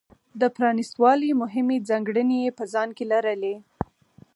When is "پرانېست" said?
0.55-0.93